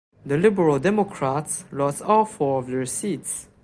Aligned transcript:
The 0.25 0.35
Liberal 0.35 0.79
Democrats 0.79 1.65
lost 1.71 2.01
all 2.01 2.25
four 2.25 2.57
of 2.57 2.65
their 2.65 2.87
seats. 2.87 3.47